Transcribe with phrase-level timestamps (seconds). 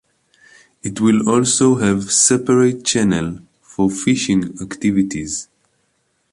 [0.81, 5.47] It will also have separate channel for fishing activities.